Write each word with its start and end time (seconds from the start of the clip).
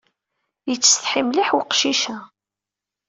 Yettsetḥi 0.69 1.21
mliḥ 1.27 1.49
weqcic-a. 1.57 2.17